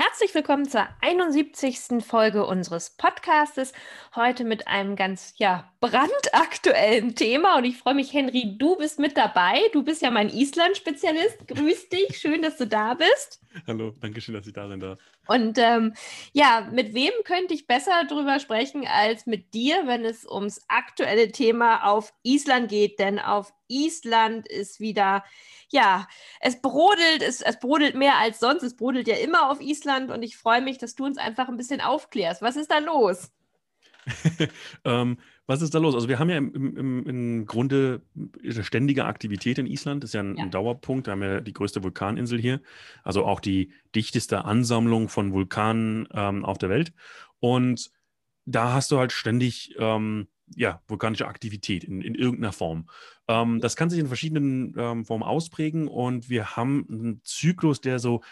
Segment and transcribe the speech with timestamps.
[0.00, 2.04] Herzlich willkommen zur 71.
[2.06, 3.72] Folge unseres Podcastes.
[4.14, 7.56] Heute mit einem ganz ja, brandaktuellen Thema.
[7.56, 9.60] Und ich freue mich, Henry, du bist mit dabei.
[9.72, 11.48] Du bist ja mein Island-Spezialist.
[11.48, 12.16] Grüß dich.
[12.16, 13.40] Schön, dass du da bist.
[13.66, 14.98] Hallo, danke schön, dass ich da sein darf.
[15.26, 15.94] Und ähm,
[16.32, 21.32] ja, mit wem könnte ich besser darüber sprechen als mit dir, wenn es ums aktuelle
[21.32, 22.98] Thema auf Island geht?
[22.98, 25.24] Denn auf Island ist wieder
[25.70, 26.06] ja,
[26.40, 28.62] es brodelt, es, es brodelt mehr als sonst.
[28.62, 31.56] Es brodelt ja immer auf Island und ich freue mich, dass du uns einfach ein
[31.56, 32.42] bisschen aufklärst.
[32.42, 33.30] Was ist da los?
[34.84, 35.18] ähm,
[35.48, 35.94] was ist da los?
[35.94, 38.02] Also wir haben ja im, im, im Grunde
[38.44, 40.04] eine ständige Aktivität in Island.
[40.04, 41.06] Das ist ja ein, ja ein, Dauerpunkt.
[41.06, 42.60] Wir haben ja die größte Vulkaninsel hier,
[43.02, 46.92] also auch die dichteste Ansammlung von Vulkanen ähm, auf der Welt.
[47.40, 47.90] Und
[48.44, 52.90] da hast du halt ständig ähm, ja, vulkanische Aktivität in, in irgendeiner Form.
[53.26, 57.98] Ähm, das kann sich in verschiedenen ähm, Formen ausprägen und wir haben einen Zyklus, der
[57.98, 58.22] so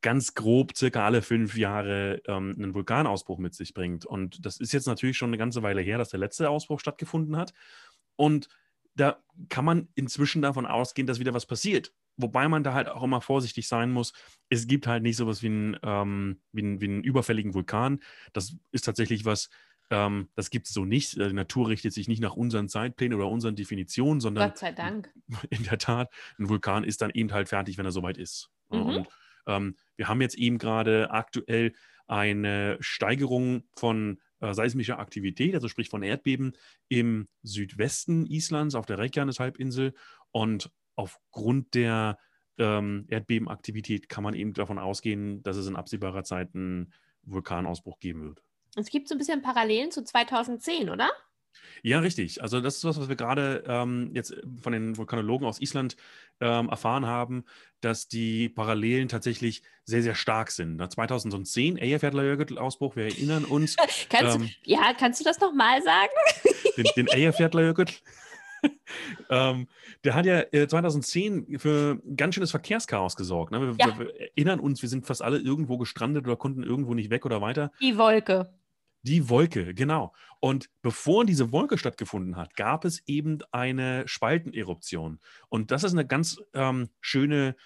[0.00, 4.06] ganz grob circa alle fünf Jahre ähm, einen Vulkanausbruch mit sich bringt.
[4.06, 7.36] Und das ist jetzt natürlich schon eine ganze Weile her, dass der letzte Ausbruch stattgefunden
[7.36, 7.52] hat.
[8.16, 8.48] Und
[8.94, 11.92] da kann man inzwischen davon ausgehen, dass wieder was passiert.
[12.16, 14.12] Wobei man da halt auch immer vorsichtig sein muss.
[14.48, 18.00] Es gibt halt nicht sowas wie einen, ähm, wie einen, wie einen überfälligen Vulkan.
[18.32, 19.50] Das ist tatsächlich was,
[19.90, 21.16] ähm, das gibt es so nicht.
[21.16, 25.10] Die Natur richtet sich nicht nach unseren Zeitplänen oder unseren Definitionen, sondern Gott sei Dank.
[25.50, 28.50] In der Tat, ein Vulkan ist dann eben halt fertig, wenn er soweit ist.
[28.70, 28.80] Mhm.
[28.80, 29.08] Und
[29.46, 31.74] ähm, wir haben jetzt eben gerade aktuell
[32.06, 36.56] eine Steigerung von äh, seismischer Aktivität, also sprich von Erdbeben
[36.88, 39.94] im Südwesten Islands auf der Reykjanes-Halbinsel.
[40.30, 42.16] Und aufgrund der
[42.56, 48.22] ähm, Erdbebenaktivität kann man eben davon ausgehen, dass es in absehbarer Zeit einen Vulkanausbruch geben
[48.22, 48.42] wird.
[48.76, 51.10] Es gibt so ein bisschen Parallelen zu 2010, oder?
[51.82, 52.42] Ja, richtig.
[52.42, 55.96] Also das ist was, was wir gerade ähm, jetzt von den Vulkanologen aus Island
[56.40, 57.44] ähm, erfahren haben,
[57.80, 60.76] dass die Parallelen tatsächlich sehr, sehr stark sind.
[60.76, 63.76] Na, 2010, Eyjafjallajökull-Ausbruch, wir erinnern uns.
[64.08, 66.12] kannst ähm, du, ja, kannst du das nochmal sagen?
[66.76, 67.86] den, den Eyjafjallajökull.
[69.30, 69.68] ähm,
[70.04, 73.52] der hat ja äh, 2010 für ganz schönes Verkehrschaos gesorgt.
[73.52, 73.60] Ne?
[73.60, 73.98] Wir, ja.
[73.98, 77.40] wir, erinnern uns, wir sind fast alle irgendwo gestrandet oder konnten irgendwo nicht weg oder
[77.40, 77.72] weiter.
[77.80, 78.52] Die Wolke.
[79.08, 80.12] Die Wolke, genau.
[80.38, 85.18] Und bevor diese Wolke stattgefunden hat, gab es eben eine Spalteneruption.
[85.48, 87.56] Und das ist eine ganz ähm, schöne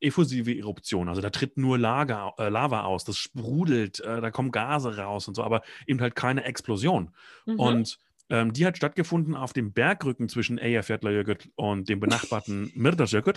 [0.00, 1.08] effusive Eruption.
[1.08, 5.28] Also da tritt nur Lager, äh, Lava aus, das sprudelt, äh, da kommen Gase raus
[5.28, 7.14] und so, aber eben halt keine Explosion.
[7.46, 7.58] Mhm.
[7.58, 7.98] Und
[8.28, 13.34] ähm, die hat stattgefunden auf dem Bergrücken zwischen Eyjafjallajökull und dem benachbarten Myrdalsjökull,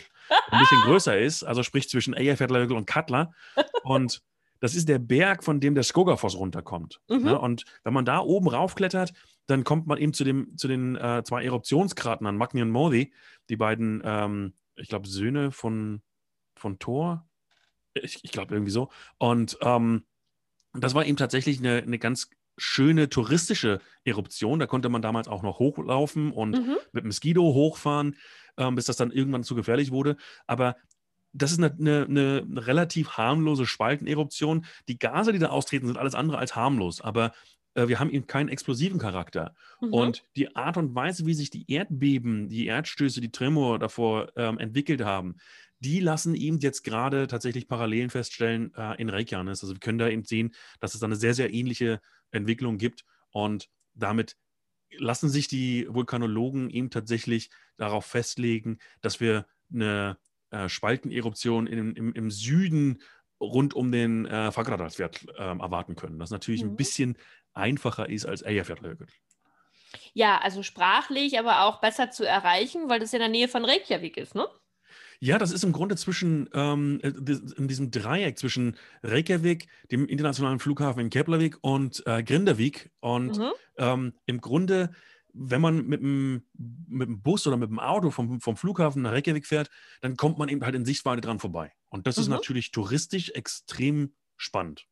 [0.50, 3.32] ein bisschen größer ist, also sprich zwischen Eyjafjallajökull und Katla.
[3.84, 4.24] Und
[4.66, 7.00] das ist der Berg, von dem der Skogafoss runterkommt.
[7.08, 7.24] Mhm.
[7.24, 7.40] Ne?
[7.40, 9.14] Und wenn man da oben raufklettert,
[9.46, 13.14] dann kommt man eben zu, dem, zu den äh, zwei Eruptionskraten an Magni und Modi,
[13.50, 16.02] die beiden, ähm, ich glaube, Söhne von,
[16.56, 17.30] von Thor.
[17.94, 18.90] Ich, ich glaube, irgendwie so.
[19.20, 20.04] Und ähm,
[20.74, 24.58] das war eben tatsächlich eine, eine ganz schöne touristische Eruption.
[24.58, 26.78] Da konnte man damals auch noch hochlaufen und mhm.
[26.92, 28.16] mit dem Skido hochfahren,
[28.58, 30.18] ähm, bis das dann irgendwann zu gefährlich wurde.
[30.48, 30.76] Aber
[31.36, 34.66] das ist eine, eine, eine, relativ harmlose Spalteneruption.
[34.88, 37.34] Die Gase, die da austreten, sind alles andere als harmlos, aber
[37.74, 39.54] äh, wir haben eben keinen explosiven Charakter.
[39.82, 39.94] Mhm.
[39.94, 44.58] Und die Art und Weise, wie sich die Erdbeben, die Erdstöße, die Tremor davor ähm,
[44.58, 45.36] entwickelt haben,
[45.80, 49.62] die lassen eben jetzt gerade tatsächlich Parallelen feststellen äh, in Reykjanes.
[49.62, 52.00] Also wir können da eben sehen, dass es da eine sehr, sehr ähnliche
[52.32, 53.04] Entwicklung gibt.
[53.32, 54.38] Und damit
[54.98, 60.18] lassen sich die Vulkanologen eben tatsächlich darauf festlegen, dass wir eine
[60.56, 63.02] äh, Spalteneruption in, im, im, Süden
[63.42, 66.20] rund um den äh, Fagradalswert äh, erwarten können.
[66.20, 66.72] Das natürlich mhm.
[66.72, 67.18] ein bisschen
[67.54, 69.08] einfacher ist als Eyjafjallajökull.
[70.14, 74.18] Ja, also sprachlich, aber auch besser zu erreichen, weil das in der Nähe von Reykjavik
[74.18, 74.48] ist, ne?
[75.20, 77.08] Ja, das ist im Grunde zwischen, ähm, äh,
[77.58, 82.92] in diesem Dreieck zwischen Reykjavik, dem internationalen Flughafen in Keflavik und äh, Grindavik.
[83.00, 83.52] Und mhm.
[83.78, 84.92] ähm, im Grunde,
[85.38, 86.48] wenn man mit dem,
[86.88, 89.70] mit dem Bus oder mit dem Auto vom, vom Flughafen nach Reykjavik fährt,
[90.02, 91.74] dann kommt man eben halt in Sichtweite dran vorbei.
[91.90, 92.22] Und das mhm.
[92.24, 94.88] ist natürlich touristisch extrem spannend.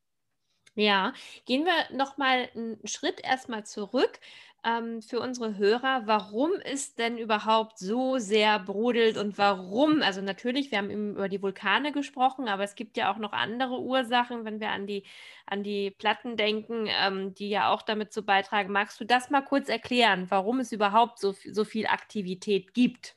[0.75, 1.13] Ja,
[1.45, 4.19] gehen wir nochmal einen Schritt erstmal zurück.
[4.63, 10.01] Ähm, für unsere Hörer, warum es denn überhaupt so sehr brodelt und warum.
[10.01, 13.81] Also natürlich, wir haben über die Vulkane gesprochen, aber es gibt ja auch noch andere
[13.81, 15.04] Ursachen, wenn wir an die,
[15.45, 18.71] an die Platten denken, ähm, die ja auch damit zu beitragen.
[18.71, 23.16] Magst du das mal kurz erklären, warum es überhaupt so, so viel Aktivität gibt?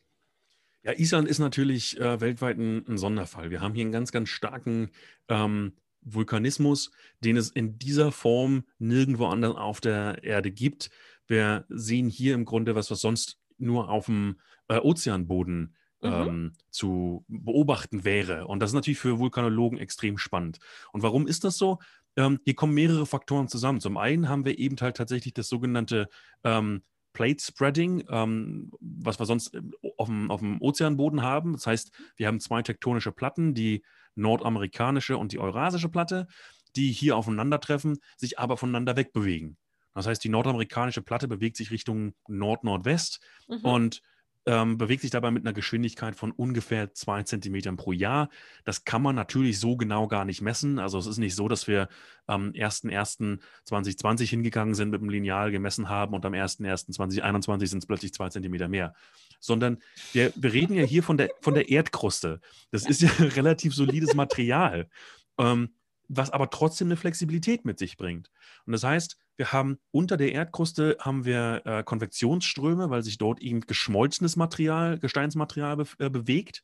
[0.82, 3.50] Ja, Island ist natürlich äh, weltweit ein, ein, Sonderfall.
[3.50, 4.90] Wir haben hier einen ganz, ganz starken
[5.28, 6.92] ähm, Vulkanismus,
[7.24, 10.90] den es in dieser Form nirgendwo anders auf der Erde gibt.
[11.26, 16.08] Wir sehen hier im Grunde was, was sonst nur auf dem äh, Ozeanboden mhm.
[16.08, 18.46] ähm, zu beobachten wäre.
[18.46, 20.58] Und das ist natürlich für Vulkanologen extrem spannend.
[20.92, 21.78] Und warum ist das so?
[22.16, 23.80] Ähm, hier kommen mehrere Faktoren zusammen.
[23.80, 26.08] Zum einen haben wir eben halt tatsächlich das sogenannte
[26.44, 26.82] ähm,
[27.12, 29.62] Plate Spreading, ähm, was wir sonst äh,
[29.96, 31.52] auf dem, auf dem Ozeanboden haben.
[31.52, 33.84] Das heißt, wir haben zwei tektonische Platten, die
[34.14, 36.26] nordamerikanische und die eurasische Platte,
[36.74, 39.56] die hier aufeinandertreffen, sich aber voneinander wegbewegen.
[39.96, 43.60] Das heißt, die nordamerikanische Platte bewegt sich Richtung Nord-Nordwest mhm.
[43.62, 44.02] und
[44.48, 48.28] ähm, bewegt sich dabei mit einer Geschwindigkeit von ungefähr zwei Zentimetern pro Jahr.
[48.64, 50.78] Das kann man natürlich so genau gar nicht messen.
[50.78, 51.88] Also es ist nicht so, dass wir
[52.26, 58.12] am 01.01.2020 hingegangen sind, mit dem Lineal gemessen haben und am 01.01.2021 sind es plötzlich
[58.14, 58.94] zwei Zentimeter mehr.
[59.40, 59.78] Sondern
[60.12, 62.40] wir, wir reden ja hier von der, von der Erdkruste.
[62.70, 64.88] Das ist ja relativ solides Material.
[65.38, 65.70] Ähm,
[66.08, 68.30] was aber trotzdem eine Flexibilität mit sich bringt.
[68.64, 73.40] Und das heißt, wir haben unter der Erdkruste haben wir äh, Konvektionsströme, weil sich dort
[73.40, 76.62] eben geschmolzenes Material, Gesteinsmaterial be äh, bewegt.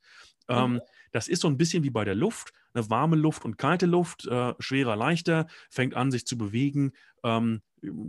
[0.48, 0.80] Ähm, mhm.
[1.12, 2.52] Das ist so ein bisschen wie bei der Luft.
[2.74, 6.92] Eine warme Luft und kalte Luft, äh, schwerer, leichter, fängt an, sich zu bewegen.
[7.22, 7.60] Ähm,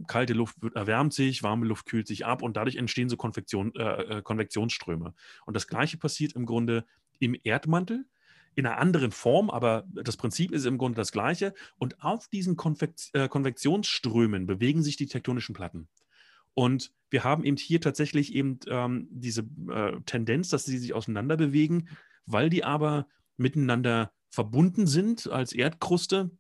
[0.07, 3.75] kalte Luft wird, erwärmt sich, warme Luft kühlt sich ab und dadurch entstehen so Konvektion,
[3.75, 5.13] äh, äh, Konvektionsströme.
[5.45, 6.85] Und das Gleiche passiert im Grunde
[7.19, 8.05] im Erdmantel
[8.55, 11.53] in einer anderen Form, aber das Prinzip ist im Grunde das gleiche.
[11.77, 15.87] Und auf diesen Konvekt äh, Konvektionsströmen bewegen sich die tektonischen Platten.
[16.53, 21.37] Und wir haben eben hier tatsächlich eben ähm, diese äh, Tendenz, dass sie sich auseinander
[21.37, 21.89] bewegen,
[22.25, 23.07] weil die aber
[23.37, 26.31] miteinander verbunden sind als Erdkruste,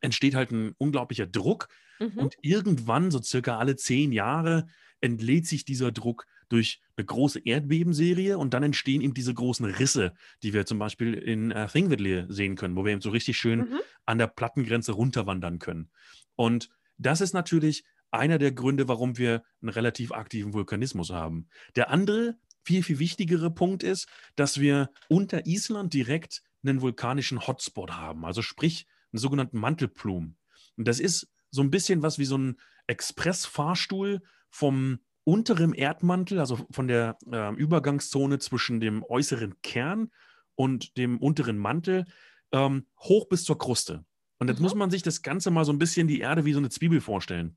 [0.00, 1.68] entsteht halt ein unglaublicher Druck.
[1.98, 2.18] Mhm.
[2.18, 4.66] Und irgendwann, so circa alle zehn Jahre,
[5.00, 10.14] entlädt sich dieser Druck durch eine große Erdbebenserie und dann entstehen eben diese großen Risse,
[10.42, 13.60] die wir zum Beispiel in äh, Thingvellir sehen können, wo wir eben so richtig schön
[13.60, 13.80] mhm.
[14.06, 15.90] an der Plattengrenze runterwandern können.
[16.36, 21.48] Und das ist natürlich einer der Gründe, warum wir einen relativ aktiven Vulkanismus haben.
[21.74, 27.92] Der andere, viel, viel wichtigere Punkt ist, dass wir unter Island direkt einen vulkanischen Hotspot
[27.92, 30.36] haben, also sprich einen sogenannten Mantelplum.
[30.76, 32.56] Und das ist so ein bisschen was wie so ein
[32.86, 40.10] Expressfahrstuhl vom unterem Erdmantel, also von der äh, Übergangszone zwischen dem äußeren Kern
[40.54, 42.04] und dem unteren Mantel,
[42.52, 44.04] ähm, hoch bis zur Kruste.
[44.38, 44.64] Und jetzt mhm.
[44.64, 47.00] muss man sich das Ganze mal so ein bisschen die Erde wie so eine Zwiebel
[47.00, 47.56] vorstellen.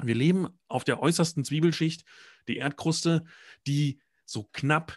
[0.00, 2.04] Wir leben auf der äußersten Zwiebelschicht,
[2.46, 3.24] die Erdkruste,
[3.66, 4.96] die so knapp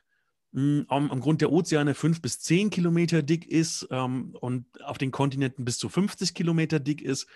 [0.51, 4.97] mh, am, am, Grund der Ozeane fünf bis zehn Kilometer dick ist ähm, und auf
[4.97, 7.27] den Kontinenten bis zu 50 Kilometer dick ist.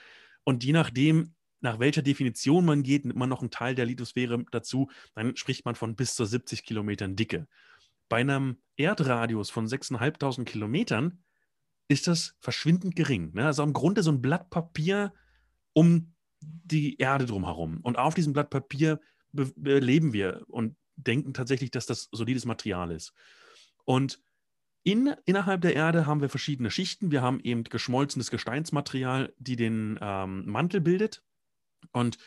[0.44, 1.34] Und je nachdem,
[1.66, 5.66] nach welcher Definition man geht, nimmt man noch einen Teil der Lithosphäre dazu, dann spricht
[5.66, 7.48] man von bis zu 70 Kilometern Dicke.
[8.08, 11.24] Bei einem Erdradius von 6.500 Kilometern
[11.88, 13.34] ist das verschwindend gering.
[13.34, 13.46] Ne?
[13.46, 15.14] Also im Grunde so ein Blatt Papier
[15.74, 17.80] um die Erde drumherum.
[17.82, 19.00] Und auf diesem Blatt Papier
[19.34, 23.14] leben wir und denken tatsächlich, dass das solides Material ist.
[23.84, 24.22] Und
[24.84, 27.12] in, innerhalb der Erde haben wir verschiedene Schichten.
[27.12, 31.24] Wir haben eben geschmolzenes Gesteinsmaterial, die den ähm, Mantel bildet.
[31.92, 32.18] Und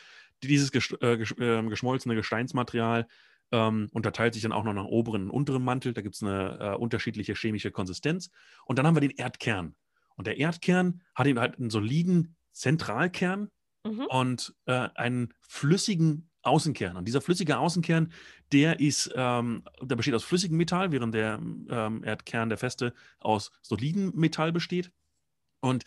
[0.43, 3.07] dieses ges äh, ges äh, geschmolzene Gesteinsmaterial
[3.51, 5.93] ähm, unterteilt sich dann auch noch nach oberen und unteren Mantel.
[5.93, 8.29] Da gibt es eine äh, unterschiedliche chemische Konsistenz.
[8.65, 9.75] Und dann haben wir den Erdkern.
[10.15, 13.49] Und der Erdkern hat eben halt einen soliden Zentralkern
[13.83, 14.05] mhm.
[14.09, 16.97] und äh, einen flüssigen Außenkern.
[16.97, 18.11] Und dieser flüssige Außenkern,
[18.51, 21.39] der ist, ähm, der besteht aus flüssigem Metall, während der
[21.69, 24.91] ähm, Erdkern, der feste, aus solidem Metall besteht.
[25.59, 25.85] Und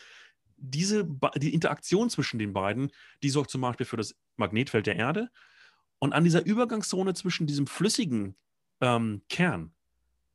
[0.63, 2.91] diese, die Interaktion zwischen den beiden,
[3.23, 5.29] die sorgt zum Beispiel für das Magnetfeld der Erde.
[5.99, 8.37] Und an dieser Übergangszone zwischen diesem flüssigen
[8.81, 9.73] ähm, Kern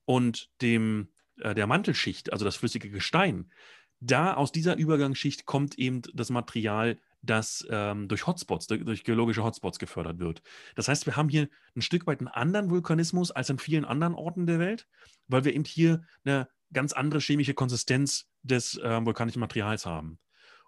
[0.05, 3.51] und dem, äh, der Mantelschicht, also das flüssige Gestein,
[4.00, 9.43] da aus dieser Übergangsschicht kommt eben das Material, das ähm, durch Hotspots, durch, durch, geologische
[9.43, 10.41] Hotspots gefördert wird.
[10.75, 14.13] Das heißt, wir haben hier ein Stück weit einen anderen Vulkanismus als an vielen anderen
[14.13, 14.88] Orten der Welt,
[15.27, 20.19] weil wir eben hier eine ganz andere chemische Konsistenz des äh, vulkanischen Materials haben.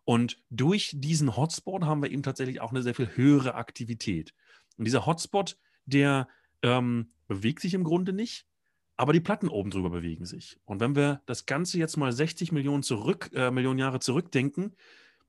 [0.06, 4.34] Und durch diesen Hotspot haben wir eben tatsächlich auch eine sehr viel höhere Aktivität.
[4.77, 6.27] Und dieser Hotspot, der
[6.63, 8.48] ähm, bewegt sich im Grunde nicht,
[8.96, 10.60] aber die Platten oben drüber bewegen sich.
[10.65, 14.75] Und wenn wir das Ganze jetzt mal 60 Millionen, zurück, äh, Millionen Jahre zurückdenken,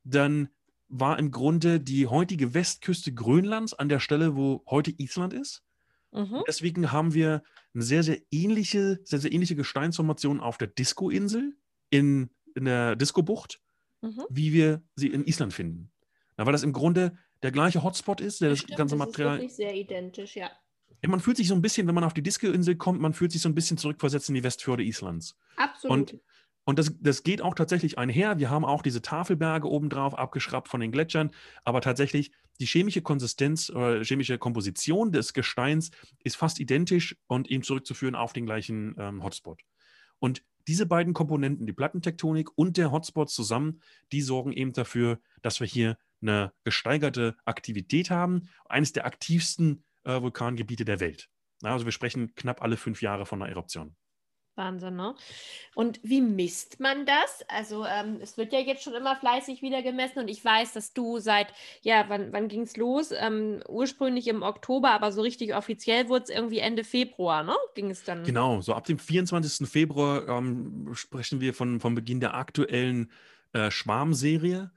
[0.03, 0.49] dann
[0.89, 5.63] war im Grunde die heutige Westküste Grönlands an der Stelle, wo heute Island ist.
[6.13, 6.43] Mhm.
[6.47, 7.43] Deswegen haben wir
[7.75, 11.57] eine sehr, sehr ähnliche, sehr, sehr ähnliche Gesteinsformation auf der Disco-Insel
[11.91, 13.61] in, in der Disco-Bucht,
[14.01, 14.25] mhm.
[14.29, 15.93] wie wir sie in Island finden.
[16.37, 19.39] Na, weil das im Grunde der gleiche Hotspot ist, der das, das ganze Material.
[19.39, 20.51] Das ist wirklich sehr identisch, ja.
[21.07, 23.41] Man fühlt sich so ein bisschen, wenn man auf die Disco-Insel kommt, man fühlt sich
[23.41, 25.37] so ein bisschen zurückversetzt in die Westfjorde Islands.
[25.57, 26.13] Absolut.
[26.13, 26.21] Und
[26.71, 28.39] und das, das geht auch tatsächlich einher.
[28.39, 31.33] Wir haben auch diese Tafelberge obendrauf abgeschraubt von den Gletschern,
[31.65, 35.91] aber tatsächlich die chemische Konsistenz oder chemische Komposition des Gesteins
[36.23, 39.63] ist fast identisch und eben zurückzuführen auf den gleichen ähm, Hotspot.
[40.21, 43.81] Und diese beiden Komponenten, die Plattentektonik und der Hotspot zusammen,
[44.13, 48.49] die sorgen eben dafür, dass wir hier eine gesteigerte Aktivität haben.
[48.69, 51.31] Eines der aktivsten äh, Vulkangebiete der Welt.
[51.63, 53.97] Also wir sprechen knapp alle fünf Jahre von einer Eruption.
[54.61, 55.15] Wahnsinn, ne?
[55.75, 57.45] Und wie misst man das?
[57.49, 60.93] Also ähm, es wird ja jetzt schon immer fleißig wieder gemessen und ich weiß, dass
[60.93, 61.49] du seit,
[61.83, 63.13] ja, wann, wann ging es los?
[63.13, 67.57] Ähm, ursprünglich im Oktober, aber so richtig offiziell wurde es irgendwie Ende Februar, ne?
[67.75, 68.25] Ging es dann?
[68.25, 69.69] Genau, so ab dem 24.
[69.69, 73.11] Februar ähm, sprechen wir von, vom Beginn der aktuellen
[73.53, 74.71] äh, Schwarmserie.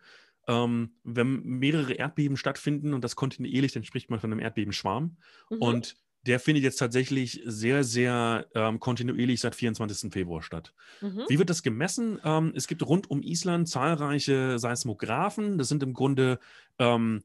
[0.47, 5.17] Ähm, wenn mehrere Erdbeben stattfinden und das kontinuierlich, dann spricht man von einem Erdbebenschwarm.
[5.49, 5.57] Mhm.
[5.57, 5.95] Und
[6.25, 10.11] der findet jetzt tatsächlich sehr, sehr ähm, kontinuierlich seit 24.
[10.11, 10.73] Februar statt.
[11.01, 11.23] Mhm.
[11.27, 12.19] Wie wird das gemessen?
[12.23, 15.57] Ähm, es gibt rund um Island zahlreiche Seismographen.
[15.57, 16.39] Das sind im Grunde
[16.79, 17.23] ähm,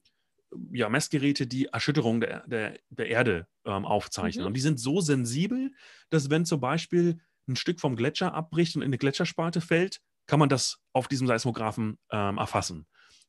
[0.72, 4.44] ja, Messgeräte, die Erschütterungen der, der, der Erde ähm, aufzeichnen.
[4.44, 4.48] Mhm.
[4.48, 5.72] Und die sind so sensibel,
[6.10, 10.40] dass wenn zum Beispiel ein Stück vom Gletscher abbricht und in eine Gletscherspalte fällt, kann
[10.40, 12.86] man das auf diesem Seismographen ähm, erfassen.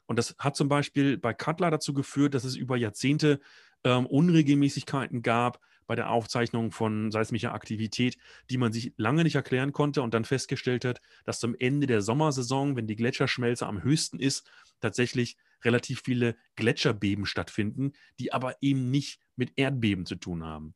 [0.07, 3.39] Und das hat zum Beispiel bei Cutler dazu geführt, dass es über Jahrzehnte
[3.83, 8.17] ähm, Unregelmäßigkeiten gab bei der Aufzeichnung von seismischer Aktivität,
[8.51, 12.01] die man sich lange nicht erklären konnte und dann festgestellt hat, dass zum Ende der
[12.01, 14.47] Sommersaison, wenn die Gletscherschmelze am höchsten ist,
[14.81, 20.75] tatsächlich relativ viele Gletscherbeben stattfinden, die aber eben nicht mit Erdbeben zu tun haben.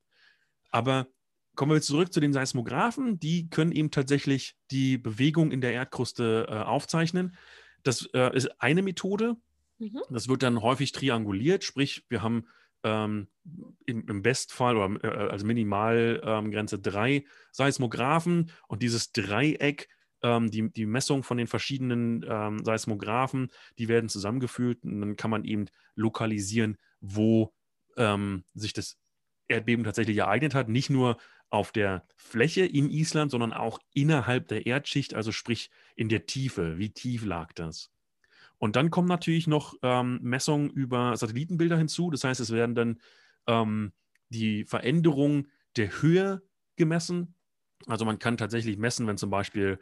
[0.72, 1.08] Aber
[1.56, 3.20] kommen wir zurück zu den Seismographen.
[3.20, 7.38] Die können eben tatsächlich die Bewegung in der Erdkruste äh, aufzeichnen.
[7.84, 9.36] Das äh, ist eine Methode.
[9.78, 10.02] Mhm.
[10.10, 12.48] Das wird dann häufig trianguliert, sprich, wir haben
[12.84, 13.28] ähm,
[13.86, 19.90] im, im, Bestfall oder äh, als Minimalgrenze ähm, drei Seismographen und dieses Dreieck,
[20.22, 25.32] ähm, die, die Messung von den verschiedenen ähm, Seismographen, die werden zusammengeführt und dann kann
[25.32, 27.54] man eben lokalisieren, wo
[27.98, 28.98] ähm, sich das
[29.48, 30.70] Erdbeben tatsächlich ereignet hat.
[30.70, 31.18] Nicht nur
[31.50, 36.80] auf der Fläche in Island, sondern auch innerhalb der Erdschicht, also sprich in der Tiefe.
[36.80, 37.93] Wie tief lag das?
[38.58, 42.10] Und dann kommen natürlich noch ähm, Messungen über Satellitenbilder hinzu.
[42.12, 43.00] Das heißt, es werden dann
[43.48, 43.92] ähm,
[44.30, 46.42] die Veränderung der Höhe
[46.76, 47.36] gemessen.
[47.88, 49.80] Also man kann tatsächlich messen, wenn zum Beispiel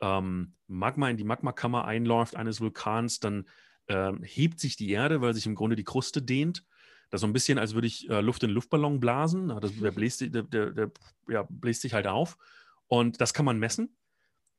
[0.00, 3.46] ähm, Magma in die Magmakammer einläuft eines Vulkans, dann
[3.88, 6.64] ähm, hebt sich die Erde, weil sich im Grunde die Kruste dehnt.
[7.10, 9.48] Das ist so ein bisschen, als würde ich äh, Luft in Luftballon blasen.
[9.60, 10.90] Das, der, bläst, der, der, der
[11.28, 12.38] ja, bläst sich halt auf.
[12.86, 13.96] Und das kann man messen.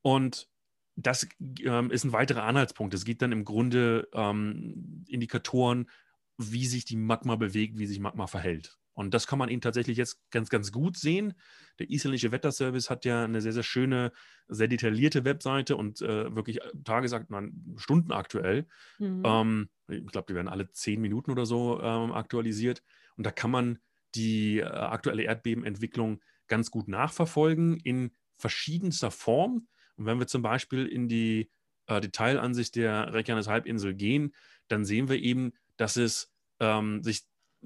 [0.03, 0.50] Und
[0.96, 1.28] das
[1.62, 2.94] ähm, ist ein weiterer Anhaltspunkt.
[2.94, 5.90] Es gibt dann im Grunde ähm, Indikatoren,
[6.38, 8.78] wie sich die Magma bewegt, wie sich Magma verhält.
[8.94, 11.34] Und das kann man eben tatsächlich jetzt ganz, ganz gut sehen.
[11.80, 14.12] Der isländische Wetterservice hat ja eine sehr, sehr schöne,
[14.48, 18.68] sehr detaillierte Webseite und äh, wirklich tagesaktuell, stundenaktuell.
[19.00, 19.24] Mhm.
[19.26, 22.84] Ähm, ich glaube, die werden alle zehn Minuten oder so ähm, aktualisiert.
[23.18, 23.80] Und da kann man
[24.14, 29.68] die äh, aktuelle Erdbebenentwicklung ganz gut nachverfolgen in verschiedenster Form.
[29.98, 31.50] Und wenn wir zum Beispiel in die
[31.88, 34.34] äh, Detailansicht der Reykjanes Halbinsel gehen,
[34.68, 37.24] dann sehen wir eben, dass es ähm, sich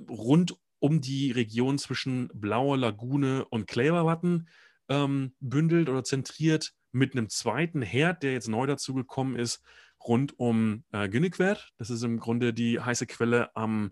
[0.09, 4.47] rund um die Region zwischen Blauer Lagune und Kleberwatten
[4.89, 9.61] ähm, bündelt oder zentriert mit einem zweiten Herd, der jetzt neu dazugekommen ist,
[10.05, 11.57] rund um äh, Günnikwer.
[11.77, 13.91] Das ist im Grunde die heiße Quelle am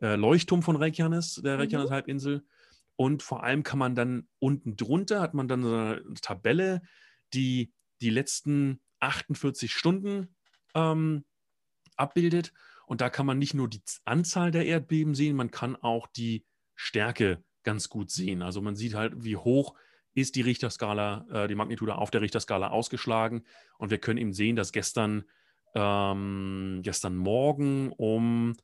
[0.00, 1.94] äh, Leuchtturm von Reykjanes, der Reykjanes mhm.
[1.94, 2.46] Halbinsel.
[2.96, 6.82] Und vor allem kann man dann unten drunter, hat man dann so eine Tabelle,
[7.34, 10.34] die die letzten 48 Stunden
[10.74, 11.24] ähm,
[11.96, 12.52] abbildet.
[12.86, 16.44] Und da kann man nicht nur die Anzahl der Erdbeben sehen, man kann auch die
[16.74, 18.42] Stärke ganz gut sehen.
[18.42, 19.74] Also man sieht halt, wie hoch
[20.14, 23.44] ist die Richterskala, äh, die Magnitude auf der Richterskala ausgeschlagen.
[23.78, 25.24] Und wir können eben sehen, dass gestern,
[25.74, 28.56] ähm, gestern Morgen um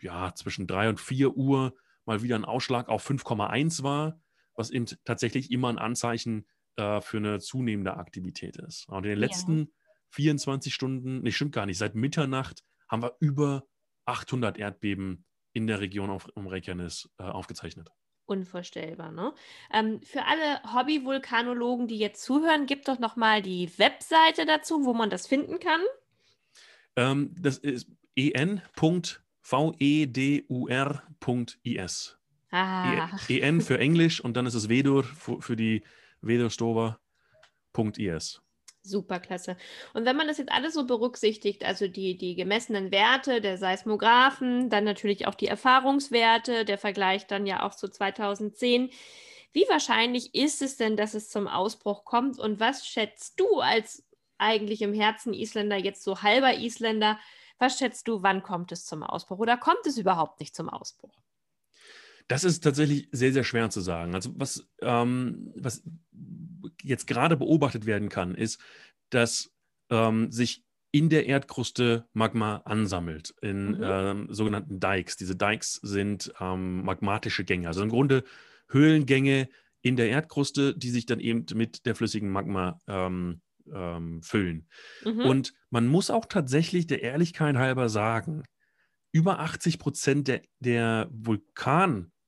[0.00, 4.20] ja, zwischen 3 und 4 Uhr mal wieder ein Ausschlag auf 5,1 war,
[4.54, 6.46] was eben tatsächlich immer ein Anzeichen
[6.78, 8.88] äh, für eine zunehmende Aktivität ist.
[8.88, 9.66] Und in den letzten ja.
[10.10, 13.66] 24 Stunden, nee, stimmt gar nicht, seit Mitternacht haben wir über
[14.06, 17.90] 800 Erdbeben in der Region auf, um Reykjanes äh, aufgezeichnet.
[18.26, 19.34] Unvorstellbar, ne?
[19.72, 24.94] Ähm, für alle Hobby-Vulkanologen, die jetzt zuhören, gibt doch noch mal die Webseite dazu, wo
[24.94, 25.80] man das finden kann.
[26.94, 28.54] Ähm, das ist en.vedur.is.
[32.50, 35.82] Ah, En für Englisch und dann ist es Vedur für, für die
[36.22, 38.40] vedurstova.is.
[38.82, 39.56] super klasse.
[39.94, 44.70] Und wenn man das jetzt alles so berücksichtigt, also die, die gemessenen Werte der Seismographen,
[44.70, 48.90] dann natürlich auch die Erfahrungswerte, der Vergleich dann ja auch zu 2010.
[49.52, 52.38] Wie wahrscheinlich ist es denn, dass es zum Ausbruch kommt?
[52.38, 54.04] Und was schätzt du als
[54.38, 57.18] eigentlich im Herzen Isländer, jetzt so halber Isländer,
[57.58, 59.38] was schätzt du, wann kommt es zum Ausbruch?
[59.38, 61.18] Oder kommt es überhaupt nicht zum Ausbruch?
[62.28, 64.14] Das ist tatsächlich sehr, sehr schwer zu sagen.
[64.14, 65.82] Also was, ähm, was
[66.82, 68.60] jetzt gerade beobachtet werden kann, ist,
[69.10, 69.50] dass
[69.90, 73.78] ähm, sich in der Erdkruste Magma ansammelt, in Mhm.
[73.82, 75.16] ähm, sogenannten Dikes.
[75.16, 78.24] Diese Dikes sind ähm, magmatische Gänge, also im Grunde
[78.70, 79.48] Höhlengänge
[79.82, 83.40] in der Erdkruste, die sich dann eben mit der flüssigen Magma ähm,
[83.72, 84.68] ähm, füllen.
[85.04, 85.20] Mhm.
[85.20, 88.44] Und man muss auch tatsächlich der Ehrlichkeit halber sagen,
[89.12, 91.08] über 80 Prozent der, der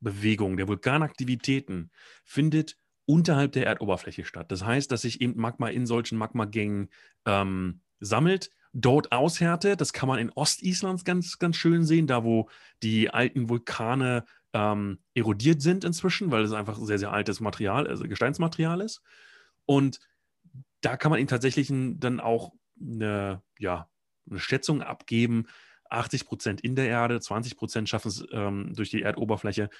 [0.00, 1.90] Vulkanbewegung, der Vulkanaktivitäten
[2.24, 2.76] findet
[3.06, 4.50] unterhalb der Erdoberfläche statt.
[4.52, 6.90] Das heißt, dass sich eben Magma in solchen Magmagängen
[7.26, 9.80] ähm, sammelt, dort aushärtet.
[9.80, 12.48] Das kann man in Ostislands ganz, ganz schön sehen, da wo
[12.82, 18.04] die alten Vulkane ähm, erodiert sind inzwischen, weil es einfach sehr, sehr altes Material, also
[18.04, 19.02] Gesteinsmaterial ist.
[19.66, 20.00] Und
[20.80, 23.88] da kann man ihm tatsächlich dann auch eine, ja,
[24.28, 25.46] eine Schätzung abgeben.
[25.90, 29.70] 80 Prozent in der Erde, 20 Prozent schaffen es ähm, durch die Erdoberfläche.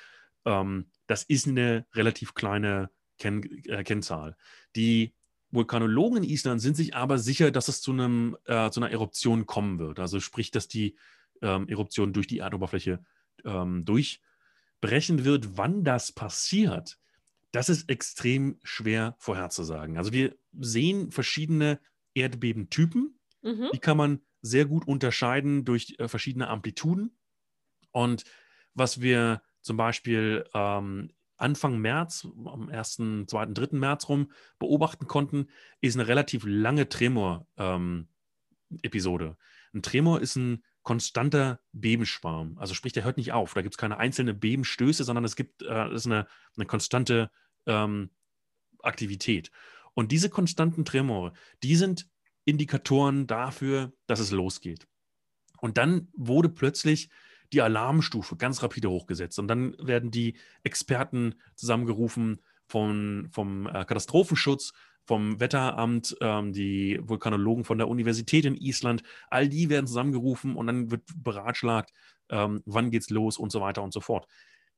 [0.45, 4.37] Ähm, das ist eine relativ kleine Ken äh, Kennzahl.
[4.77, 5.15] Die
[5.51, 9.47] Vulkanologen in Island sind sich aber sicher, dass es zu, einem, äh, zu einer Eruption
[9.47, 9.99] kommen wird.
[9.99, 10.97] Also sprich, dass die
[11.43, 13.05] ähm, Eruption durch die Erdoberfläche
[13.45, 15.57] ähm, durchbrechen wird.
[15.57, 16.99] Wann das passiert,
[17.53, 19.99] das ist extrem schwer vorherzusagen.
[19.99, 21.81] Also wir sehen verschiedene
[22.15, 23.19] Erdbebentypen.
[23.43, 23.71] Mhm.
[23.73, 27.17] Die kann man sehr gut unterscheiden durch äh, verschiedene Amplituden.
[27.93, 28.25] Und
[28.75, 33.77] was wir zum Beispiel ähm, Anfang März, am 1., 2., 3.
[33.77, 35.49] März rum beobachten konnten,
[35.81, 39.37] ist eine relativ lange Tremor-Episode.
[39.75, 42.57] ein Tremor ist ein konstanter Bebenschwarm.
[42.59, 43.55] Also sprich, der hört nicht auf.
[43.55, 46.27] Da gibt es keine einzelnen Bebenstöße, sondern es gibt äh, ist eine,
[46.57, 47.31] eine konstante
[47.67, 48.11] ähm,
[48.83, 49.51] Aktivität.
[49.95, 52.09] Und diese konstanten Tremore, die sind
[52.51, 54.87] Indikatoren dafür, dass es losgeht.
[55.61, 57.11] Und dann wurde plötzlich
[57.53, 59.39] die Alarmstufe ganz rapide hochgesetzt.
[59.39, 64.73] Und dann werden die Experten zusammengerufen von, vom äh, Katastrophenschutz,
[65.05, 69.03] vom Wetteramt, ähm, die Vulkanologen von der Universität in Island.
[69.29, 71.93] All die werden zusammengerufen und dann wird beratschlagt,
[72.29, 74.29] ähm, wann geht's los und so weiter und so fort.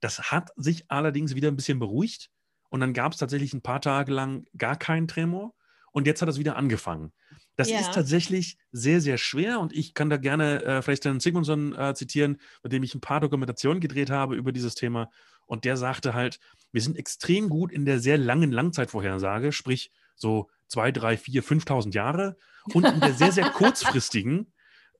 [0.00, 2.30] Das hat sich allerdings wieder ein bisschen beruhigt.
[2.70, 5.54] Und dann gab es tatsächlich ein paar Tage lang gar keinen Tremor.
[5.92, 7.12] Und jetzt hat es wieder angefangen.
[7.57, 7.81] Das Ja.
[7.81, 9.61] ist tatsächlich sehr, sehr schwer.
[9.61, 13.00] Und ich kann da gerne äh, vielleicht Herrn Sigmundsson äh, zitieren, mit dem ich ein
[13.00, 15.11] paar Dokumentationen gedreht habe über dieses Thema.
[15.46, 16.40] Und der sagte halt,
[16.72, 21.92] wir sind extrem gut in der sehr langen Langzeitvorhersage, sprich so zwei, drei, vier, 5.000
[21.94, 22.37] Jahre.
[22.72, 24.52] Und in der sehr, sehr kurzfristigen,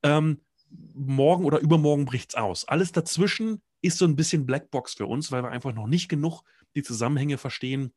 [0.03, 0.41] ähm,
[0.95, 2.67] morgen oder übermorgen bricht's aus.
[2.67, 6.43] Alles dazwischen ist so ein bisschen Blackbox für uns, weil wir einfach noch nicht genug
[6.75, 7.93] die Zusammenhänge verstehen,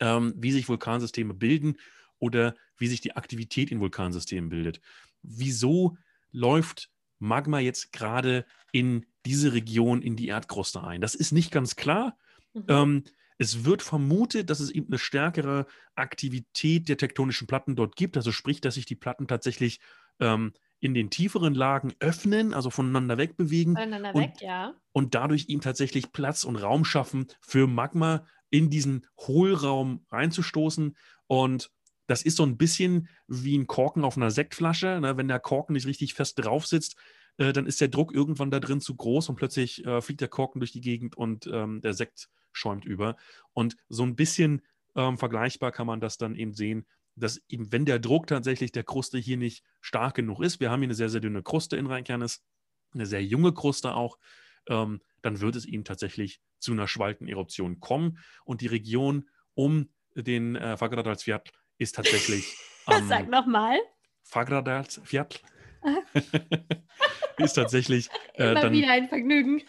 [0.00, 1.76] ähm, wie sich Vulkansysteme bilden
[2.20, 4.80] oder wie sich die Aktivität in Vulkansystemen bildet.
[5.22, 5.96] Wieso
[6.30, 11.00] läuft Magma jetzt gerade in diese Region, in die Erdkruste ein?
[11.00, 12.16] Das ist nicht ganz klar.
[12.54, 12.64] Mhm.
[12.68, 13.04] Ähm,
[13.38, 18.16] es wird vermutet, dass es eben eine stärkere Aktivität der tektonischen Platten dort gibt.
[18.16, 19.80] Also sprich, dass sich die Platten tatsächlich
[20.20, 24.74] ähm, in den tieferen Lagen öffnen, also voneinander wegbewegen Voneinander und- weg, ja.
[24.92, 30.96] und dadurch ihm tatsächlich Platz und Raum schaffen für Magma in diesen Hohlraum reinzustoßen.
[31.26, 31.70] Und
[32.10, 34.98] das ist so ein bisschen wie ein Korken auf einer Sektflasche.
[35.00, 35.16] Ne?
[35.16, 36.96] Wenn der Korken nicht richtig fest drauf sitzt,
[37.36, 40.26] äh, dann ist der Druck irgendwann da drin zu groß und plötzlich äh, fliegt der
[40.26, 43.16] Korken durch die Gegend und ähm, der Sekt schäumt über.
[43.52, 44.62] Und so ein bisschen
[44.96, 48.82] ähm, vergleichbar kann man das dann eben sehen, dass eben, wenn der Druck tatsächlich der
[48.82, 51.86] Kruste hier nicht stark genug ist, wir haben hier eine sehr, sehr dünne Kruste in
[51.86, 52.42] Rheinkernes,
[52.92, 54.18] eine sehr junge Kruste auch,
[54.68, 58.18] ähm, dann wird es eben tatsächlich zu einer Schwalteneruption kommen.
[58.44, 61.42] Und die Region um den äh, Fagradalsfjall
[61.80, 63.78] ist tatsächlich am Sag nochmal.
[64.22, 65.28] Fagradalsfjall
[67.38, 69.62] ist tatsächlich äh, Immer dann wieder ein Vergnügen.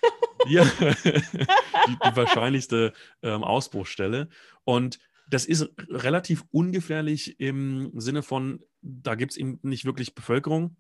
[0.48, 2.94] ja, die, die wahrscheinlichste
[3.24, 4.30] ähm, Ausbruchsstelle.
[4.66, 10.76] Und das ist relativ ungefährlich im Sinne von, da gibt es eben nicht wirklich Bevölkerung.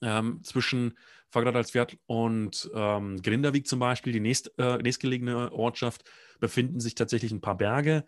[0.00, 0.96] Ähm, zwischen
[1.28, 6.08] Fagradalsfjall und ähm, Grindavik zum Beispiel, die nächst, äh, nächstgelegene Ortschaft,
[6.40, 8.06] befinden sich tatsächlich ein paar Berge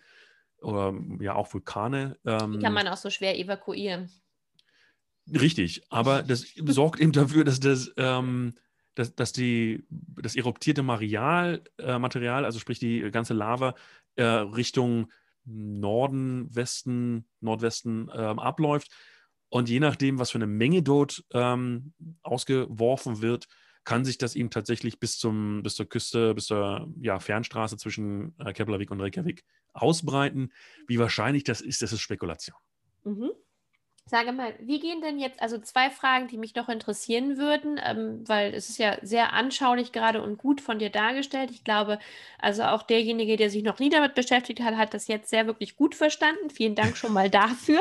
[0.64, 2.16] oder ja auch Vulkane.
[2.24, 4.10] Ähm, Die kann man auch so schwer evakuieren.
[5.32, 8.54] Richtig, aber das sorgt eben dafür, dass das, ähm,
[8.94, 13.74] dass, dass die, das eruptierte Material, äh, Material, also sprich die ganze Lava,
[14.16, 15.10] äh, Richtung
[15.44, 18.90] Norden, Westen, Nordwesten ähm, abläuft.
[19.50, 23.46] Und je nachdem, was für eine Menge dort ähm, ausgeworfen wird,
[23.84, 28.34] kann sich das eben tatsächlich bis, zum, bis zur Küste, bis zur ja, Fernstraße zwischen
[28.38, 30.52] äh, Keflavik und Reykjavik ausbreiten.
[30.86, 32.56] Wie wahrscheinlich das ist, das ist Spekulation.
[33.04, 33.30] Mhm.
[34.06, 38.22] Sage mal, wie gehen denn jetzt, also zwei Fragen, die mich noch interessieren würden, ähm,
[38.26, 41.50] weil es ist ja sehr anschaulich gerade und gut von dir dargestellt.
[41.50, 41.98] Ich glaube,
[42.38, 45.74] also auch derjenige, der sich noch nie damit beschäftigt hat, hat das jetzt sehr wirklich
[45.76, 46.50] gut verstanden.
[46.50, 47.80] Vielen Dank schon mal dafür.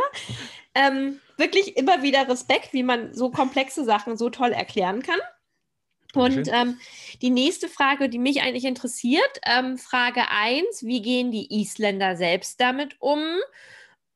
[0.73, 5.19] ähm, wirklich immer wieder Respekt, wie man so komplexe Sachen so toll erklären kann.
[6.15, 6.80] Und ähm,
[7.21, 12.62] die nächste Frage, die mich eigentlich interessiert, ähm, Frage 1, wie gehen die Isländer selbst
[12.62, 13.23] damit um?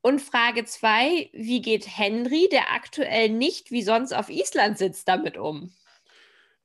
[0.00, 5.36] Und Frage 2, wie geht Henry, der aktuell nicht wie sonst auf Island sitzt, damit
[5.36, 5.72] um?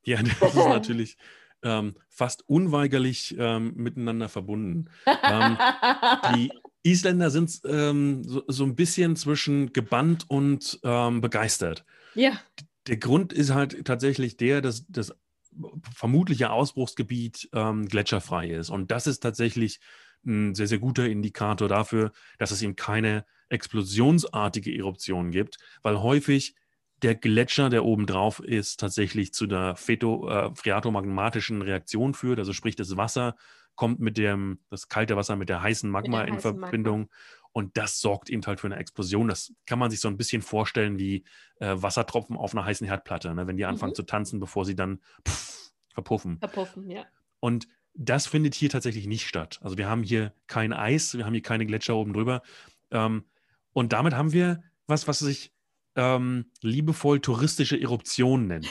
[0.04, 1.18] Ja, das ist natürlich
[1.64, 4.90] ähm, fast unweigerlich ähm, miteinander verbunden.
[5.24, 5.58] ähm,
[6.36, 6.52] die
[6.84, 11.86] Isländer sind ähm, so, so, ein bisschen zwischen gebannt und begeistert.
[12.14, 12.34] Ja.
[12.88, 15.16] Der Grund ist halt tatsächlich der, dass das
[15.96, 18.70] vermutliche Ausbruchsgebiet ähm, gletscherfrei ist.
[18.70, 19.80] Und das ist tatsächlich
[20.26, 26.56] ein sehr, sehr guter Indikator dafür, dass es eben keine explosionsartige Eruption gibt, weil häufig
[27.02, 32.40] der Gletscher, der oben drauf ist, tatsächlich zu der äh, phreatomagmatischen Reaktion führt.
[32.40, 33.36] Also sprich, das Wasser
[33.76, 37.02] kommt mit dem, das kalte Wasser mit der heißen Magma der in Verbindung.
[37.02, 37.16] Magma.
[37.54, 39.28] Und das sorgt eben halt für eine Explosion.
[39.28, 41.24] Das kann man sich so ein bisschen vorstellen wie
[41.60, 43.48] äh, Wassertropfen auf einer heißen Herdplatte, ne?
[43.48, 43.96] wenn die anfangen mhm.
[43.96, 46.40] zu tanzen, bevor sie dann pff, verpuffen.
[46.40, 47.06] Verpuffen, ja.
[47.40, 49.60] Und das findet hier tatsächlich nicht statt.
[49.62, 52.42] Also wir haben hier kein Eis, wir haben hier keine Gletscher oben drüber.
[52.90, 53.26] Ähm,
[53.72, 55.54] und damit haben wir was, was sich
[55.96, 58.70] ähm, liebevoll touristische Eruption nennt.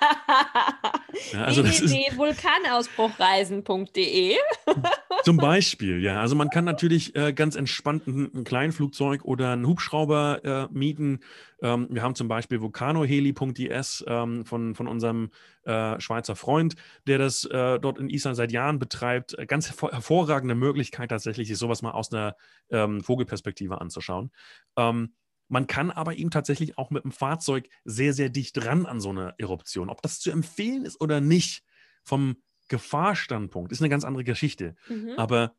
[1.32, 4.36] Ja, also www.vulkanausbruchreisen.de
[5.24, 6.20] Zum Beispiel, ja.
[6.20, 11.20] Also man kann natürlich äh, ganz entspannt ein, ein Kleinflugzeug oder einen Hubschrauber äh, mieten.
[11.62, 15.30] Ähm, wir haben zum Beispiel vulcanoheli.is ähm, von, von unserem
[15.64, 16.74] äh, Schweizer Freund,
[17.06, 19.36] der das äh, dort in Island seit Jahren betreibt.
[19.48, 22.36] Ganz hervor hervorragende Möglichkeit tatsächlich, sich sowas mal aus einer
[22.70, 24.30] ähm, Vogelperspektive anzuschauen.
[24.76, 25.14] Ähm,
[25.48, 29.10] man kann aber eben tatsächlich auch mit dem Fahrzeug sehr, sehr dicht dran an so
[29.10, 29.88] eine Eruption.
[29.90, 31.64] Ob das zu empfehlen ist oder nicht,
[32.04, 32.36] vom
[32.68, 34.76] Gefahrstandpunkt, ist eine ganz andere Geschichte.
[34.88, 35.12] Mhm.
[35.16, 35.54] Aber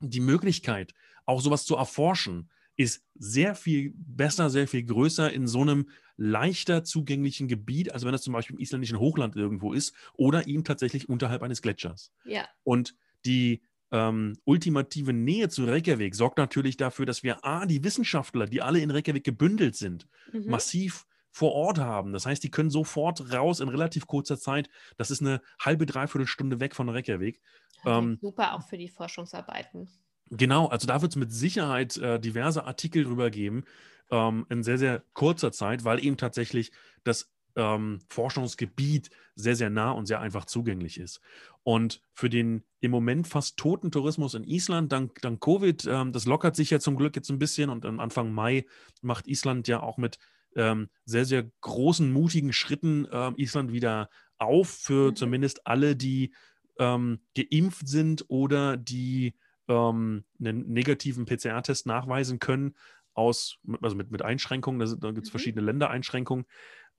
[0.00, 5.62] die Möglichkeit, auch sowas zu erforschen, ist sehr viel besser, sehr viel größer in so
[5.62, 10.46] einem leichter zugänglichen Gebiet, als wenn das zum Beispiel im isländischen Hochland irgendwo ist oder
[10.46, 12.12] eben tatsächlich unterhalb eines Gletschers.
[12.24, 12.46] Ja.
[12.64, 18.46] Und die ähm, ultimative Nähe zu Reykjavik sorgt natürlich dafür, dass wir A, die Wissenschaftler,
[18.46, 20.46] die alle in Reykjavik gebündelt sind, mhm.
[20.46, 22.12] massiv vor Ort haben.
[22.12, 24.68] Das heißt, die können sofort raus in relativ kurzer Zeit.
[24.96, 27.40] Das ist eine halbe, dreiviertel Stunde weg von Reykjavik.
[27.84, 29.88] Ähm, super auch für die Forschungsarbeiten.
[30.30, 33.64] Genau, also da wird es mit Sicherheit äh, diverse Artikel drüber geben
[34.10, 36.72] ähm, in sehr, sehr kurzer Zeit, weil eben tatsächlich
[37.04, 41.20] das ähm, Forschungsgebiet sehr, sehr nah und sehr einfach zugänglich ist.
[41.64, 46.24] Und für den im Moment fast toten Tourismus in Island, dank, dank Covid, ähm, das
[46.24, 48.64] lockert sich ja zum Glück jetzt ein bisschen und am Anfang Mai
[49.02, 50.18] macht Island ja auch mit
[50.56, 55.16] ähm, sehr, sehr großen, mutigen Schritten äh, Island wieder auf für mhm.
[55.16, 56.32] zumindest alle, die
[56.78, 59.34] ähm, geimpft sind oder die
[59.66, 62.76] ähm, einen negativen PCR-Test nachweisen können,
[63.18, 65.32] aus, also mit, mit Einschränkungen, da, gibt es mhm.
[65.32, 66.46] verschiedene Ländereinschränkungen.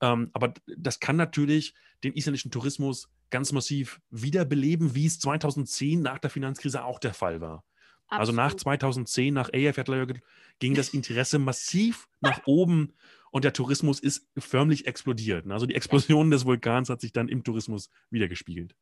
[0.00, 6.18] Ähm, aber das kann natürlich den isländischen Tourismus ganz massiv wiederbeleben, wie es 2010 nach
[6.18, 7.64] der Finanzkrise auch der Fall war.
[8.06, 8.20] Absolut.
[8.20, 10.20] Also nach 2010, nach Eyjafjallajökull,
[10.58, 12.94] ging das Interesse massiv nach oben
[13.30, 15.48] und der Tourismus ist förmlich explodiert.
[15.48, 18.74] Also die Explosion des Vulkans hat sich dann im Tourismus wiedergespiegelt.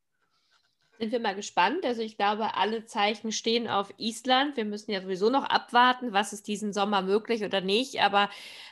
[0.99, 1.85] Sind wir mal gespannt.
[1.85, 4.57] Also ich glaube, alle Zeichen stehen auf Island.
[4.57, 8.01] Wir müssen ja sowieso noch abwarten, was ist diesen Sommer möglich oder nicht.
[8.01, 8.29] Aber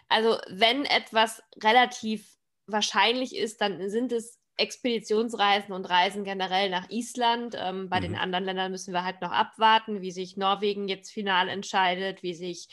[0.08, 2.36] also wenn etwas relativ
[2.66, 7.56] wahrscheinlich ist, dann sind es Expeditionsreisen und Reisen generell nach Island.
[7.58, 8.04] Ähm, bei mhm.
[8.04, 12.34] den anderen Ländern müssen wir halt noch abwarten, wie sich Norwegen jetzt final entscheidet, wie
[12.34, 12.68] sich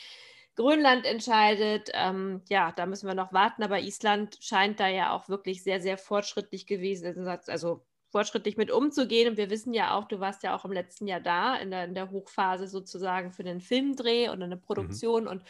[0.56, 1.90] Grönland entscheidet.
[1.92, 5.80] Ähm, ja, da müssen wir noch warten, aber Island scheint da ja auch wirklich sehr,
[5.80, 9.28] sehr fortschrittlich gewesen, also fortschrittlich mit umzugehen.
[9.28, 11.86] Und wir wissen ja auch, du warst ja auch im letzten Jahr da, in der,
[11.86, 15.24] in der Hochphase sozusagen für den Filmdreh und eine Produktion.
[15.24, 15.28] Mhm.
[15.28, 15.42] Und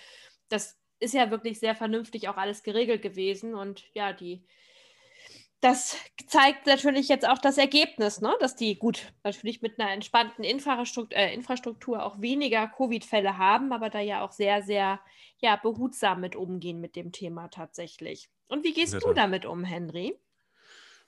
[0.48, 3.55] das ist ja wirklich sehr vernünftig auch alles geregelt gewesen.
[3.55, 4.46] Und ja, die
[5.61, 5.96] das
[6.27, 8.35] zeigt natürlich jetzt auch das Ergebnis, ne?
[8.40, 13.88] dass die gut natürlich mit einer entspannten Infrastruktur, äh, Infrastruktur auch weniger Covid-Fälle haben, aber
[13.88, 15.00] da ja auch sehr, sehr
[15.38, 18.29] ja, behutsam mit umgehen mit dem Thema tatsächlich.
[18.46, 20.18] Und wie gehst du damit um, Henry?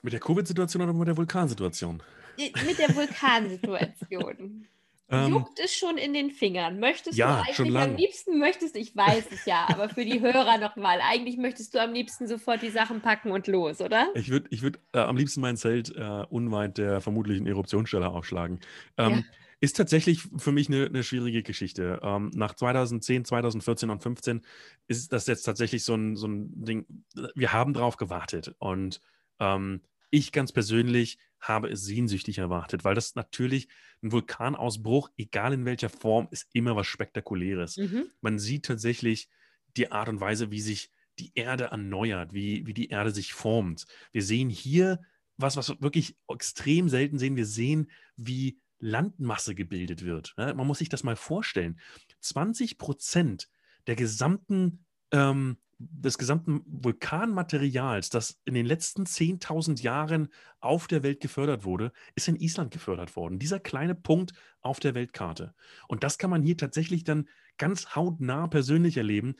[0.01, 2.01] Mit der Covid-Situation oder mit der Vulkansituation?
[2.37, 4.67] Mit der Vulkansituation.
[5.09, 6.79] Ähm, Juckt es schon in den Fingern?
[6.79, 10.57] Möchtest ja, du eigentlich am liebsten, möchtest, ich weiß es ja, aber für die Hörer
[10.57, 14.09] nochmal, eigentlich möchtest du am liebsten sofort die Sachen packen und los, oder?
[14.15, 18.59] Ich würde ich würd, äh, am liebsten mein Zelt äh, unweit der vermutlichen Eruptionsstelle aufschlagen.
[18.97, 19.23] Ähm, ja.
[19.59, 21.99] Ist tatsächlich für mich eine, eine schwierige Geschichte.
[22.03, 24.41] Ähm, nach 2010, 2014 und 2015
[24.87, 26.85] ist das jetzt tatsächlich so ein, so ein Ding,
[27.33, 29.01] wir haben drauf gewartet und
[29.39, 33.67] ähm, ich ganz persönlich habe es sehnsüchtig erwartet, weil das natürlich
[34.01, 37.77] ein Vulkanausbruch, egal in welcher Form, ist immer was Spektakuläres.
[37.77, 38.09] Mhm.
[38.21, 39.29] Man sieht tatsächlich
[39.75, 43.85] die Art und Weise, wie sich die Erde erneuert, wie, wie die Erde sich formt.
[44.11, 45.01] Wir sehen hier
[45.37, 47.35] was, was wir wirklich extrem selten sehen.
[47.35, 50.33] Wir sehen, wie Landmasse gebildet wird.
[50.37, 51.79] Man muss sich das mal vorstellen.
[52.21, 53.49] 20 Prozent
[53.87, 61.19] der gesamten ähm, des gesamten Vulkanmaterials, das in den letzten 10.000 Jahren auf der Welt
[61.19, 63.39] gefördert wurde, ist in Island gefördert worden.
[63.39, 65.53] Dieser kleine Punkt auf der Weltkarte.
[65.87, 69.35] Und das kann man hier tatsächlich dann ganz hautnah persönlich erleben.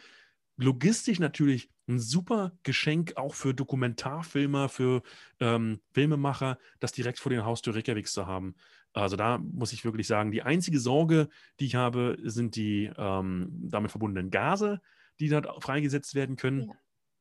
[0.57, 5.01] Logistisch natürlich ein super Geschenk auch für Dokumentarfilmer, für
[5.39, 8.55] ähm, Filmemacher, das direkt vor den Haustür Reykjaviks zu haben.
[8.93, 13.49] Also da muss ich wirklich sagen, die einzige Sorge, die ich habe, sind die ähm,
[13.51, 14.81] damit verbundenen Gase
[15.19, 16.67] die dort freigesetzt werden können.
[16.67, 16.75] Ja.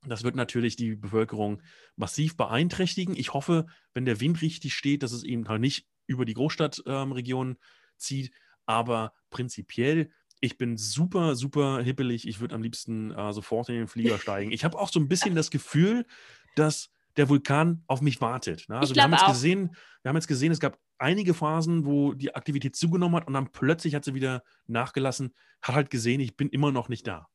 [0.09, 1.63] Das wird natürlich die Bevölkerung
[1.97, 3.17] massiv beeinträchtigen.
[3.17, 7.49] Ich hoffe, wenn der Wind richtig steht, dass es eben halt nicht über die Großstadtregion
[7.49, 7.57] ähm,
[7.97, 8.33] zieht.
[8.67, 12.29] Aber prinzipiell, ich bin super, super hippelig.
[12.29, 14.53] Ich würde am liebsten äh, sofort in den Flieger steigen.
[14.53, 16.07] Ich habe auch so ein bisschen das Gefühl,
[16.55, 18.69] dass der Vulkan auf mich wartet.
[18.69, 18.79] Ne?
[18.79, 22.35] Also wir haben jetzt gesehen, wir haben jetzt gesehen, es gab einige Phasen, wo die
[22.35, 25.35] Aktivität zugenommen hat und dann plötzlich hat sie wieder nachgelassen.
[25.63, 27.29] Hat halt gesehen, ich bin immer noch nicht da.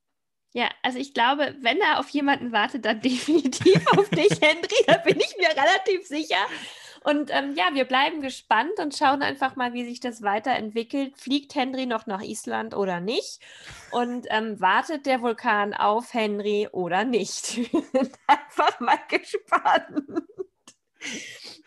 [0.54, 4.84] Ja, also ich glaube, wenn er auf jemanden wartet, dann definitiv auf dich, Henry.
[4.88, 6.46] Da bin ich mir relativ sicher.
[7.04, 11.18] Und ähm, ja, wir bleiben gespannt und schauen einfach mal, wie sich das weiterentwickelt.
[11.18, 13.40] Fliegt Henry noch nach Island oder nicht?
[13.92, 17.58] Und ähm, wartet der Vulkan auf Henry oder nicht?
[18.28, 20.04] Einfach mal gespannt.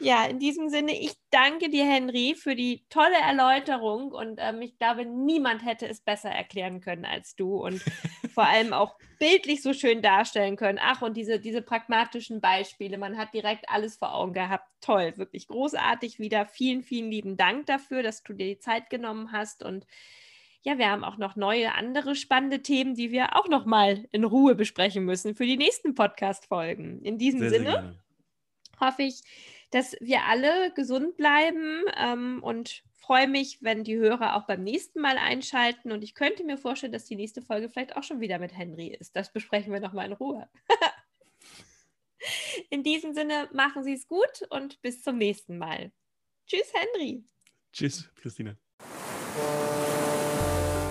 [0.01, 4.77] Ja, in diesem Sinne, ich danke dir, Henry, für die tolle Erläuterung und ähm, ich
[4.79, 7.81] glaube, niemand hätte es besser erklären können als du und
[8.35, 10.79] vor allem auch bildlich so schön darstellen können.
[10.83, 14.68] Ach, und diese, diese pragmatischen Beispiele, man hat direkt alles vor Augen gehabt.
[14.81, 16.47] Toll, wirklich großartig wieder.
[16.47, 19.87] Vielen, vielen lieben Dank dafür, dass du dir die Zeit genommen hast und
[20.66, 24.25] ja, wir haben auch noch neue, andere spannende Themen, die wir auch noch mal in
[24.25, 27.03] Ruhe besprechen müssen für die nächsten Podcast-Folgen.
[27.03, 28.04] In diesem sehr, Sinne sehr
[28.85, 29.23] hoffe ich,
[29.70, 35.01] dass wir alle gesund bleiben ähm, und freue mich, wenn die Hörer auch beim nächsten
[35.01, 35.92] Mal einschalten.
[35.92, 38.88] Und ich könnte mir vorstellen, dass die nächste Folge vielleicht auch schon wieder mit Henry
[38.88, 39.14] ist.
[39.16, 40.49] Das besprechen wir nochmal in Ruhe.
[42.70, 45.92] in diesem Sinne, machen Sie es gut und bis zum nächsten Mal.
[46.47, 47.25] Tschüss, Henry.
[47.73, 48.57] Tschüss, Christine.